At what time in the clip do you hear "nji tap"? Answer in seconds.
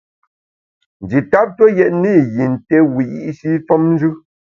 1.01-1.47